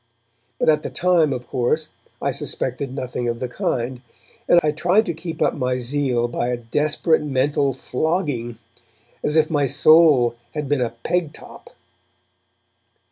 [0.57, 1.89] But at the time, of course,
[2.23, 4.01] I suspected nothing of the kind,
[4.49, 8.57] and I tried to keep up my zeal by a desperate mental flogging,
[9.23, 11.75] as if my soul had been a peg top.